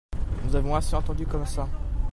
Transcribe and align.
Nous 0.43 0.55
avons 0.55 0.73
assez 0.75 0.95
attendu 0.95 1.27
comme 1.27 1.45
ça. 1.45 1.69